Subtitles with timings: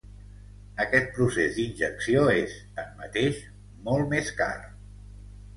[0.85, 3.39] Aquest procés d'injecció és, tanmateix,
[3.91, 4.53] molt més car.